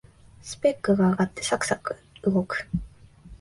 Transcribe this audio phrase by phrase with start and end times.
[0.41, 2.67] スペックが上がってサクサク動く